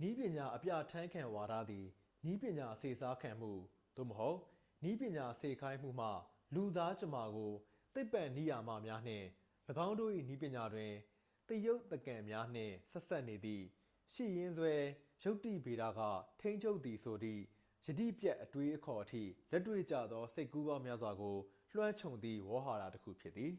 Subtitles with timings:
[0.00, 1.86] နည်းပညာ အပြဠာန်းခံဝါဒသည်
[2.24, 3.52] နည်းပညာစေစားခံမှု
[3.96, 4.38] သို့မဟုတ်
[4.82, 6.10] နည်းပညာ စေခိုင်းမှုမှ
[6.54, 7.52] လူသားကြမ္မာကို
[7.94, 9.26] သိပ္ပံနိယာမများနှင့်
[9.86, 10.92] ၎င်းတို့၏ နည်းပညာတွင်
[11.48, 13.64] သရုပ်သကန်များနှင့် ဆက်စပ်နေသည့်
[14.14, 14.74] ရှိရင်းစွဲ
[15.22, 16.00] ယုတ္တိဗေဒက
[16.40, 17.42] ထိန်းချုပ်သည်ဆိုသည့်
[17.86, 19.22] ယတိပြတ် အတွေးအခေါ်အထိ
[19.52, 21.36] လက်တွေ့ကျသော စိတ်ကူးပေါင်းများစွာကို
[21.74, 23.54] လွှမ်းခြုံသည့် ဝေါဟာရတစ်ခု ဖြစ်သည်